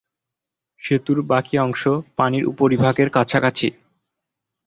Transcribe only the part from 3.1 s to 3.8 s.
কাছাকাছি।